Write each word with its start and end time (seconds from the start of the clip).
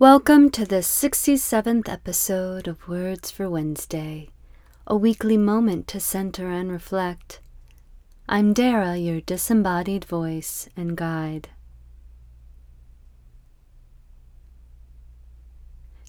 Welcome 0.00 0.50
to 0.50 0.64
the 0.64 0.76
67th 0.76 1.88
episode 1.88 2.68
of 2.68 2.86
Words 2.86 3.32
for 3.32 3.50
Wednesday, 3.50 4.28
a 4.86 4.96
weekly 4.96 5.36
moment 5.36 5.88
to 5.88 5.98
center 5.98 6.48
and 6.52 6.70
reflect. 6.70 7.40
I'm 8.28 8.52
Dara, 8.52 8.96
your 8.96 9.20
disembodied 9.20 10.04
voice 10.04 10.68
and 10.76 10.96
guide. 10.96 11.48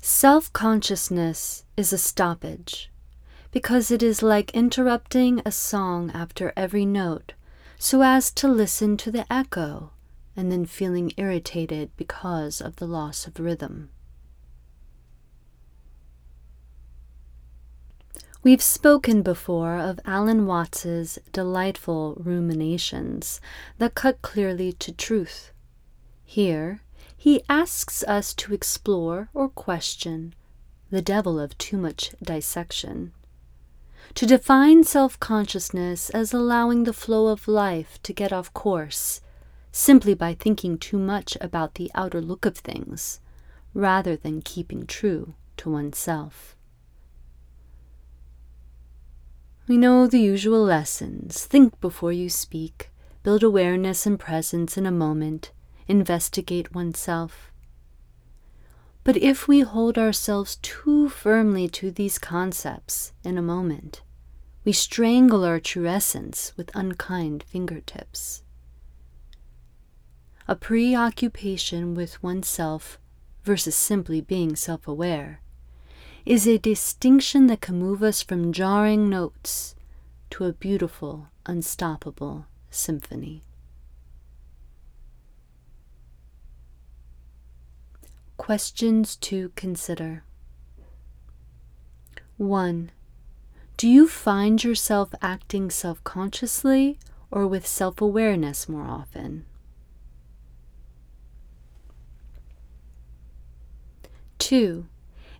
Self 0.04 0.54
consciousness 0.54 1.66
is 1.76 1.92
a 1.92 1.98
stoppage 1.98 2.92
because 3.50 3.90
it 3.90 4.04
is 4.04 4.22
like 4.22 4.52
interrupting 4.52 5.42
a 5.44 5.52
song 5.52 6.12
after 6.14 6.54
every 6.56 6.86
note 6.86 7.34
so 7.80 8.04
as 8.04 8.30
to 8.34 8.48
listen 8.48 8.98
to 8.98 9.10
the 9.10 9.26
echo 9.34 9.90
and 10.40 10.50
then 10.50 10.66
feeling 10.66 11.12
irritated 11.18 11.92
because 11.98 12.62
of 12.62 12.78
the 12.78 12.88
loss 12.88 13.28
of 13.28 13.42
rhythm. 13.42 13.90
We've 18.42 18.62
spoken 18.62 19.22
before 19.22 19.78
of 19.78 20.00
Alan 20.06 20.46
Watts's 20.46 21.20
delightful 21.34 22.16
ruminations 22.24 23.42
that 23.80 23.96
cut 23.96 24.22
clearly 24.22 24.72
to 24.72 24.94
truth. 24.94 25.52
Here, 26.24 26.84
he 27.18 27.44
asks 27.50 28.02
us 28.04 28.34
to 28.36 28.54
explore 28.54 29.28
or 29.34 29.50
question 29.50 30.34
the 30.90 31.02
devil 31.02 31.38
of 31.38 31.58
too 31.58 31.76
much 31.76 32.12
dissection. 32.24 33.12
To 34.16 34.26
define 34.26 34.86
self 34.86 35.20
consciousness 35.20 36.10
as 36.12 36.32
allowing 36.32 36.86
the 36.86 36.94
flow 36.94 37.28
of 37.28 37.50
life 37.50 38.00
to 38.04 38.14
get 38.14 38.32
off 38.32 38.54
course 38.54 39.20
simply 39.72 40.14
by 40.14 40.34
thinking 40.34 40.78
too 40.78 40.98
much 40.98 41.38
about 41.42 41.76
the 41.76 41.92
outer 41.94 42.22
look 42.22 42.46
of 42.46 42.58
things, 42.58 43.20
rather 43.74 44.16
than 44.16 44.42
keeping 44.42 44.86
true 44.86 45.36
to 45.58 45.70
oneself. 45.70 46.56
We 49.68 49.78
know 49.78 50.08
the 50.08 50.20
usual 50.20 50.64
lessons 50.64 51.46
think 51.46 51.80
before 51.80 52.12
you 52.12 52.30
speak, 52.30 52.90
build 53.22 53.44
awareness 53.44 54.08
and 54.08 54.20
presence 54.20 54.78
in 54.78 54.88
a 54.88 54.92
moment, 54.92 55.52
investigate 55.88 56.74
oneself. 56.74 57.52
But 59.04 59.18
if 59.18 59.48
we 59.48 59.62
hold 59.62 59.98
ourselves 59.98 60.58
too 60.62 61.10
firmly 61.10 61.68
to 61.70 61.92
these 61.92 62.18
concepts 62.18 63.14
in 63.24 63.38
a 63.38 63.44
moment, 63.44 64.02
we 64.66 64.72
strangle 64.72 65.44
our 65.46 65.60
true 65.60 65.88
essence 65.88 66.54
with 66.58 66.72
unkind 66.76 67.44
fingertips 67.44 68.44
a 70.50 70.56
preoccupation 70.56 71.94
with 71.94 72.24
oneself 72.24 72.98
versus 73.44 73.76
simply 73.76 74.20
being 74.20 74.56
self 74.56 74.88
aware, 74.88 75.42
is 76.26 76.48
a 76.48 76.58
distinction 76.58 77.46
that 77.46 77.62
can 77.62 77.78
move 77.78 78.02
us 78.02 78.24
from 78.24 78.52
jarring 78.52 79.08
notes 79.08 79.76
to 80.32 80.46
a 80.46 80.54
beautiful, 80.54 81.28
unstoppable 81.46 82.48
symphony. 82.72 83.44
Questions 88.36 89.18
to 89.18 89.52
consider 89.56 90.24
1. 92.38 92.90
Do 93.78 93.88
you 93.88 94.08
find 94.08 94.64
yourself 94.64 95.10
acting 95.22 95.70
self 95.70 96.04
consciously 96.04 96.98
or 97.30 97.46
with 97.46 97.68
self 97.68 98.02
awareness 98.02 98.68
more 98.68 98.88
often? 98.88 99.46
2. 104.50 104.88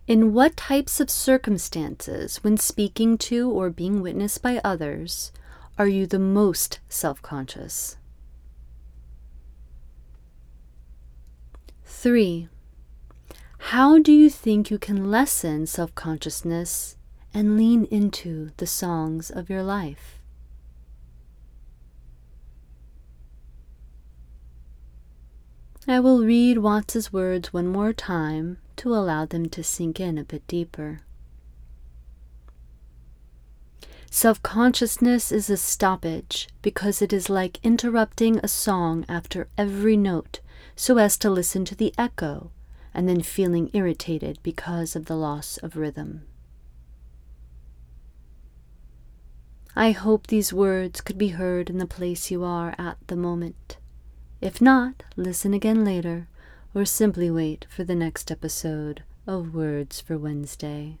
In 0.06 0.32
what 0.32 0.56
types 0.56 1.00
of 1.00 1.10
circumstances, 1.10 2.44
when 2.44 2.56
speaking 2.56 3.18
to 3.18 3.50
or 3.50 3.68
being 3.68 4.02
witnessed 4.02 4.40
by 4.40 4.60
others, 4.62 5.32
are 5.76 5.88
you 5.88 6.06
the 6.06 6.20
most 6.20 6.78
self 6.88 7.20
conscious? 7.20 7.96
3. 11.82 12.48
How 13.58 13.98
do 13.98 14.12
you 14.12 14.30
think 14.30 14.70
you 14.70 14.78
can 14.78 15.10
lessen 15.10 15.66
self 15.66 15.92
consciousness 15.96 16.96
and 17.34 17.56
lean 17.56 17.86
into 17.86 18.52
the 18.58 18.66
songs 18.68 19.28
of 19.28 19.50
your 19.50 19.64
life? 19.64 20.20
I 25.88 25.98
will 25.98 26.24
read 26.24 26.58
Watts's 26.58 27.12
words 27.12 27.52
one 27.52 27.66
more 27.66 27.92
time 27.92 28.58
to 28.80 28.94
allow 28.94 29.26
them 29.26 29.46
to 29.46 29.62
sink 29.62 30.00
in 30.00 30.16
a 30.16 30.24
bit 30.24 30.46
deeper. 30.46 31.02
Self 34.10 34.42
consciousness 34.42 35.30
is 35.30 35.50
a 35.50 35.58
stoppage 35.58 36.48
because 36.62 37.02
it 37.02 37.12
is 37.12 37.28
like 37.28 37.60
interrupting 37.62 38.38
a 38.38 38.48
song 38.48 39.04
after 39.06 39.48
every 39.58 39.98
note 39.98 40.40
so 40.74 40.96
as 40.96 41.18
to 41.18 41.28
listen 41.28 41.66
to 41.66 41.74
the 41.74 41.92
echo 41.98 42.50
and 42.94 43.06
then 43.06 43.20
feeling 43.20 43.68
irritated 43.74 44.38
because 44.42 44.96
of 44.96 45.04
the 45.04 45.16
loss 45.16 45.58
of 45.58 45.76
rhythm. 45.76 46.22
I 49.76 49.90
hope 49.90 50.26
these 50.26 50.54
words 50.54 51.02
could 51.02 51.18
be 51.18 51.28
heard 51.28 51.68
in 51.68 51.76
the 51.76 51.86
place 51.86 52.30
you 52.30 52.42
are 52.44 52.74
at 52.78 52.96
the 53.08 53.16
moment. 53.16 53.76
If 54.40 54.62
not, 54.62 55.02
listen 55.16 55.52
again 55.52 55.84
later, 55.84 56.28
or 56.74 56.84
simply 56.84 57.30
wait 57.30 57.66
for 57.68 57.84
the 57.84 57.94
next 57.94 58.30
episode 58.30 59.02
of 59.26 59.54
Words 59.54 60.00
for 60.00 60.16
Wednesday. 60.16 60.98